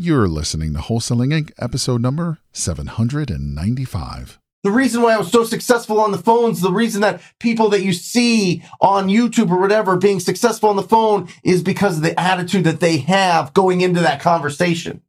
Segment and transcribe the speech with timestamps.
[0.00, 4.38] You're listening to Wholesaling Inc., episode number 795.
[4.62, 7.82] The reason why I was so successful on the phones, the reason that people that
[7.82, 12.18] you see on YouTube or whatever being successful on the phone is because of the
[12.18, 15.02] attitude that they have going into that conversation,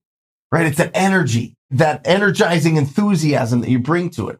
[0.51, 0.65] right?
[0.65, 4.39] It's that energy, that energizing enthusiasm that you bring to it.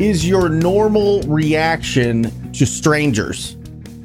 [0.00, 3.56] is your normal reaction to strangers?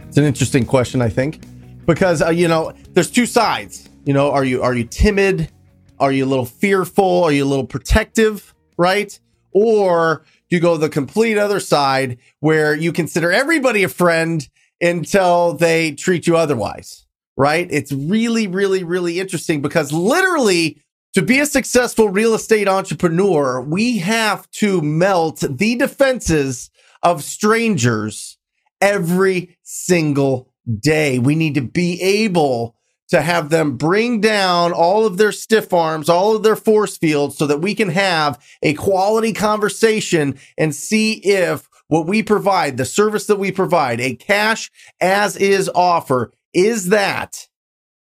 [0.08, 1.42] It's an interesting question, I think,
[1.86, 3.90] because uh, you know there's two sides.
[4.06, 5.52] You know, are you are you timid?
[6.00, 7.24] Are you a little fearful?
[7.24, 8.54] Are you a little protective?
[8.78, 9.20] Right?
[9.52, 14.48] Or you go the complete other side where you consider everybody a friend
[14.80, 17.08] until they treat you otherwise?
[17.36, 17.68] Right?
[17.72, 20.82] It's really, really, really interesting because literally
[21.14, 26.70] to be a successful real estate entrepreneur, we have to melt the defenses
[27.02, 28.38] of strangers
[28.82, 30.50] every single
[30.80, 31.20] day.
[31.20, 32.76] We need to be able
[33.10, 37.38] to have them bring down all of their stiff arms, all of their force fields
[37.38, 42.86] so that we can have a quality conversation and see if what we provide, the
[42.86, 44.70] service that we provide, a cash
[45.02, 47.48] as is offer, is that,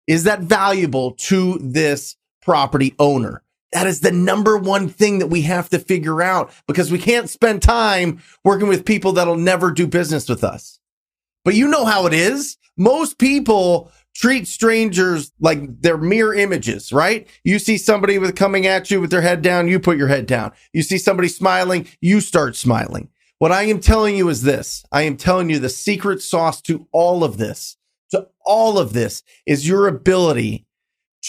[0.08, 3.41] is that valuable to this property owner.
[3.73, 7.29] That is the number one thing that we have to figure out because we can't
[7.29, 10.79] spend time working with people that'll never do business with us.
[11.43, 12.57] But you know how it is.
[12.77, 17.27] Most people treat strangers like they're mere images, right?
[17.43, 20.25] You see somebody with coming at you with their head down, you put your head
[20.25, 20.53] down.
[20.71, 23.09] You see somebody smiling, you start smiling.
[23.39, 24.85] What I am telling you is this.
[24.91, 27.75] I am telling you the secret sauce to all of this,
[28.11, 30.65] to all of this is your ability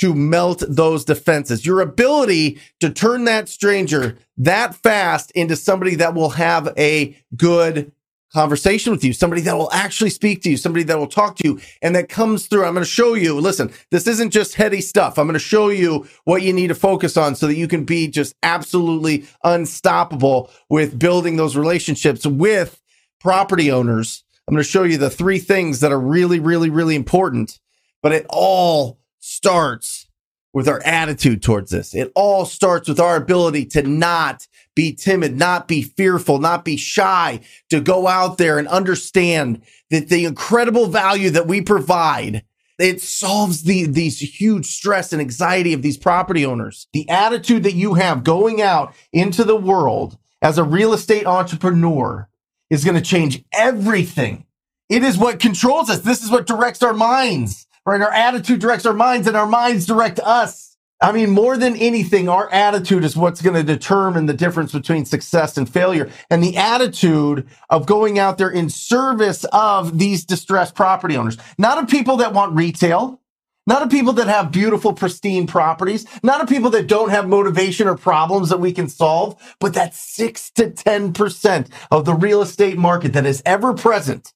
[0.01, 1.65] to melt those defenses.
[1.65, 7.93] Your ability to turn that stranger that fast into somebody that will have a good
[8.33, 11.49] conversation with you, somebody that will actually speak to you, somebody that will talk to
[11.49, 12.67] you and that comes through.
[12.67, 15.19] I'm going to show you, listen, this isn't just heady stuff.
[15.19, 17.85] I'm going to show you what you need to focus on so that you can
[17.85, 22.83] be just absolutely unstoppable with building those relationships with
[23.21, 24.25] property owners.
[24.47, 27.59] I'm going to show you the three things that are really, really, really important,
[28.03, 30.07] but it all starts
[30.53, 31.95] with our attitude towards this.
[31.95, 36.77] It all starts with our ability to not be timid, not be fearful, not be
[36.77, 37.41] shy,
[37.71, 42.43] to go out there and understand that the incredible value that we provide
[42.79, 46.89] it solves the, these huge stress and anxiety of these property owners.
[46.93, 52.29] The attitude that you have going out into the world as a real estate entrepreneur
[52.69, 54.45] is going to change everything.
[54.89, 56.01] It is what controls us.
[56.01, 58.03] This is what directs our minds right?
[58.03, 60.77] Our attitude directs our minds and our minds direct us.
[61.01, 65.05] I mean, more than anything, our attitude is what's going to determine the difference between
[65.05, 66.11] success and failure.
[66.31, 71.79] And the attitude of going out there in service of these distressed property owners, not
[71.79, 73.21] of people that want retail,
[73.67, 77.89] not of people that have beautiful, pristine properties, not of people that don't have motivation
[77.89, 82.79] or problems that we can solve, but that six to 10% of the real estate
[82.79, 84.33] market that is ever present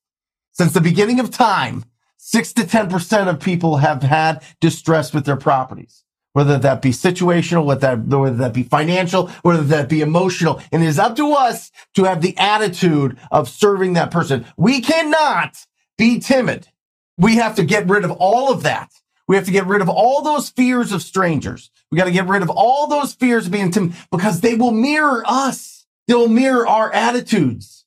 [0.52, 1.84] since the beginning of time
[2.22, 6.04] Six to 10% of people have had distress with their properties,
[6.34, 10.60] whether that be situational, whether that, whether that be financial, whether that be emotional.
[10.70, 14.44] And it is up to us to have the attitude of serving that person.
[14.58, 15.66] We cannot
[15.96, 16.68] be timid.
[17.16, 18.92] We have to get rid of all of that.
[19.26, 21.70] We have to get rid of all those fears of strangers.
[21.90, 24.72] We got to get rid of all those fears of being timid because they will
[24.72, 25.86] mirror us.
[26.06, 27.79] They'll mirror our attitudes.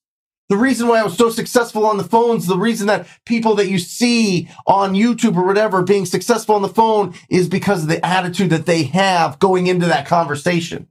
[0.50, 3.70] The reason why I was so successful on the phones, the reason that people that
[3.70, 8.06] you see on YouTube or whatever being successful on the phone is because of the
[8.06, 10.88] attitude that they have going into that conversation,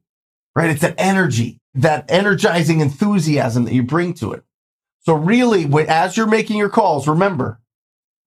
[0.56, 0.70] right?
[0.70, 4.42] It's that energy, that energizing enthusiasm that you bring to it.
[5.00, 7.60] So really, as you're making your calls, remember,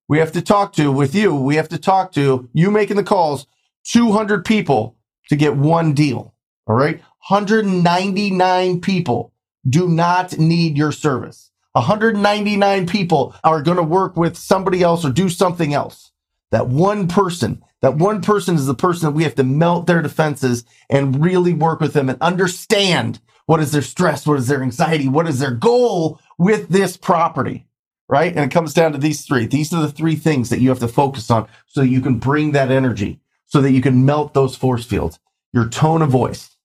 [0.08, 1.34] we have to talk to with you.
[1.34, 3.48] We have to talk to you making the calls,
[3.86, 4.96] 200 people
[5.30, 6.36] to get one deal.
[6.68, 7.02] All right.
[7.28, 9.32] 199 people
[9.68, 11.52] do not need your service.
[11.74, 16.12] 199 people are going to work with somebody else or do something else.
[16.52, 20.02] That one person, that one person is the person that we have to melt their
[20.02, 24.64] defenses and really work with them and understand what is their stress, what is their
[24.64, 27.68] anxiety, what is their goal with this property,
[28.08, 28.34] right?
[28.36, 29.46] And it comes down to these three.
[29.46, 32.52] These are the three things that you have to focus on so you can bring
[32.54, 35.20] that energy so that you can melt those force fields.
[35.54, 36.56] Your tone of voice,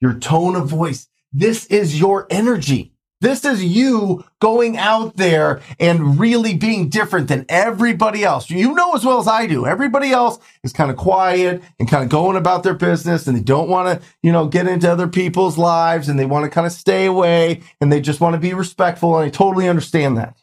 [0.00, 1.08] your tone of voice.
[1.32, 2.92] This is your energy.
[3.22, 8.50] This is you going out there and really being different than everybody else.
[8.50, 9.64] You know as well as I do.
[9.64, 13.42] Everybody else is kind of quiet and kind of going about their business and they
[13.42, 16.66] don't want to, you know, get into other people's lives and they want to kind
[16.66, 19.16] of stay away and they just want to be respectful.
[19.16, 20.36] And I totally understand that.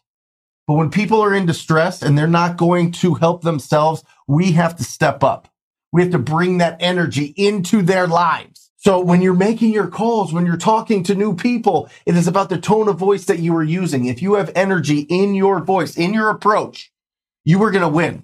[0.66, 4.78] But when people are in distress and they're not going to help themselves, we have
[4.78, 5.50] to step up.
[5.92, 8.69] We have to bring that energy into their lives.
[8.82, 12.48] So when you're making your calls, when you're talking to new people, it is about
[12.48, 14.06] the tone of voice that you are using.
[14.06, 16.90] If you have energy in your voice, in your approach,
[17.44, 18.24] you are going to win.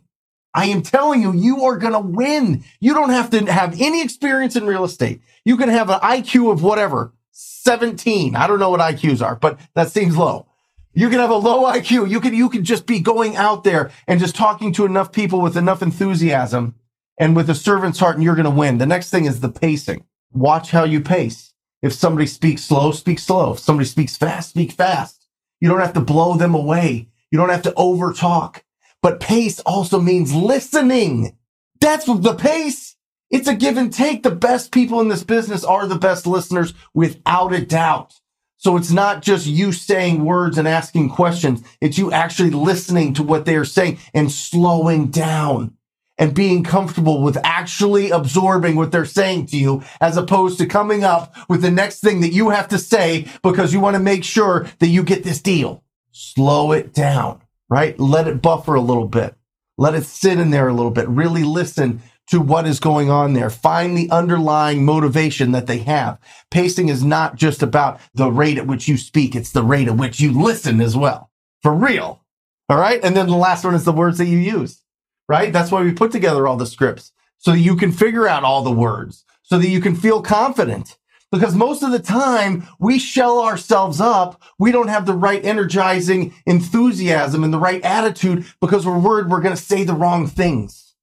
[0.54, 2.64] I am telling you, you are going to win.
[2.80, 5.20] You don't have to have any experience in real estate.
[5.44, 8.38] You can have an IQ of whatever, 17.
[8.38, 10.48] I don't know what IQs are, but that seems low.
[10.94, 12.10] You can have a low IQ.
[12.10, 15.42] You can, you can just be going out there and just talking to enough people
[15.42, 16.76] with enough enthusiasm
[17.20, 18.78] and with a servant's heart and you're going to win.
[18.78, 20.06] The next thing is the pacing
[20.36, 21.54] watch how you pace.
[21.82, 23.54] If somebody speaks slow, speak slow.
[23.54, 25.28] If somebody speaks fast, speak fast.
[25.62, 27.10] You don't have to blow them away.
[27.32, 28.64] You don't have to over talk.
[29.02, 31.38] But pace also means listening.
[31.80, 32.96] That's the pace.
[33.30, 34.24] It's a give and take.
[34.24, 38.14] The best people in this business are the best listeners without a doubt.
[38.58, 41.62] So it's not just you saying words and asking questions.
[41.82, 45.76] It's you actually listening to what they are saying and slowing down
[46.18, 51.04] and being comfortable with actually absorbing what they're saying to you as opposed to coming
[51.04, 54.24] up with the next thing that you have to say because you want to make
[54.24, 55.84] sure that you get this deal.
[56.12, 58.00] Slow it down, right?
[58.00, 59.36] Let it buffer a little bit.
[59.78, 61.10] Let it sit in there a little bit.
[61.10, 63.50] Really listen to what is going on there.
[63.50, 66.18] Find the underlying motivation that they have.
[66.50, 69.36] Pacing is not just about the rate at which you speak.
[69.36, 71.30] It's the rate at which you listen as well.
[71.62, 72.24] For real.
[72.70, 73.04] All right.
[73.04, 74.82] And then the last one is the words that you use
[75.28, 75.52] right?
[75.52, 78.64] That's why we put together all the scripts so that you can figure out all
[78.64, 80.98] the words, so that you can feel confident.
[81.32, 84.42] Because most of the time we shell ourselves up.
[84.58, 89.42] We don't have the right energizing enthusiasm and the right attitude because we're worried we're
[89.42, 90.96] going to say the wrong things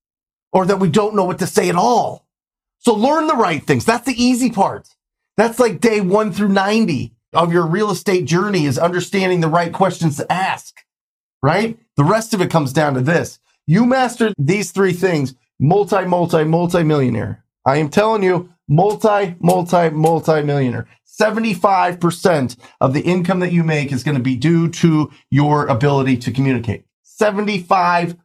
[0.53, 2.27] or that we don't know what to say at all.
[2.79, 3.85] So learn the right things.
[3.85, 4.89] That's the easy part.
[5.37, 9.73] That's like day one through 90 of your real estate journey is understanding the right
[9.73, 10.77] questions to ask,
[11.43, 11.79] right?
[11.97, 13.39] The rest of it comes down to this.
[13.67, 17.45] You master these three things, multi, multi, multi millionaire.
[17.65, 20.89] I am telling you, multi, multi, multi millionaire.
[21.21, 26.17] 75% of the income that you make is going to be due to your ability
[26.19, 26.85] to communicate.
[27.05, 28.17] 75%,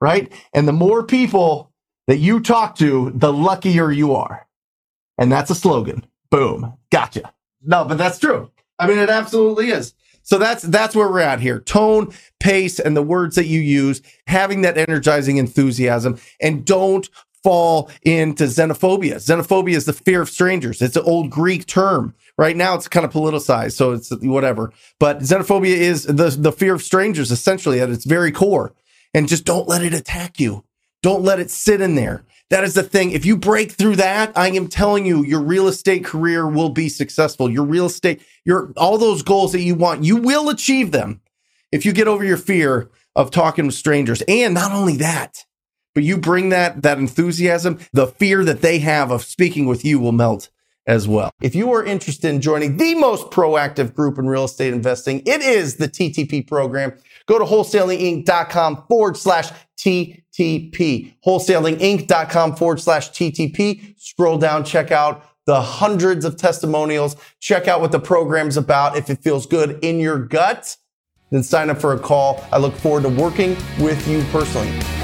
[0.00, 0.32] right?
[0.52, 1.72] And the more people
[2.06, 4.46] that you talk to, the luckier you are.
[5.18, 6.06] And that's a slogan.
[6.30, 6.74] Boom.
[6.92, 7.32] Gotcha.
[7.62, 8.50] No, but that's true.
[8.78, 9.94] I mean, it absolutely is.
[10.24, 11.60] So that's that's where we're at here.
[11.60, 17.08] Tone, pace, and the words that you use, having that energizing enthusiasm, and don't
[17.42, 19.16] fall into xenophobia.
[19.16, 20.80] Xenophobia is the fear of strangers.
[20.80, 22.14] It's an old Greek term.
[22.38, 24.72] Right now it's kind of politicized, so it's whatever.
[24.98, 28.74] But xenophobia is the, the fear of strangers essentially at its very core.
[29.12, 30.64] And just don't let it attack you.
[31.02, 32.24] Don't let it sit in there.
[32.50, 33.10] That is the thing.
[33.10, 36.88] If you break through that, I am telling you, your real estate career will be
[36.88, 37.50] successful.
[37.50, 41.20] Your real estate, your all those goals that you want, you will achieve them
[41.72, 44.22] if you get over your fear of talking with strangers.
[44.28, 45.44] And not only that,
[45.94, 49.98] but you bring that that enthusiasm, the fear that they have of speaking with you
[49.98, 50.50] will melt
[50.86, 51.30] as well.
[51.40, 55.40] If you are interested in joining the most proactive group in real estate investing, it
[55.40, 56.92] is the TTP program.
[57.26, 61.14] Go to wholesalinginc.com forward slash TTP.
[61.26, 63.94] Wholesalinginc.com forward slash TTP.
[63.98, 67.16] Scroll down, check out the hundreds of testimonials.
[67.40, 68.96] Check out what the program's about.
[68.96, 70.76] If it feels good in your gut,
[71.30, 72.44] then sign up for a call.
[72.52, 75.03] I look forward to working with you personally.